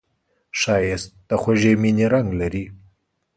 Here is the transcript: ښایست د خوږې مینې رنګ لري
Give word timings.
ښایست 0.59 1.09
د 1.29 1.31
خوږې 1.41 1.73
مینې 1.81 2.05
رنګ 2.13 2.29
لري 2.41 2.65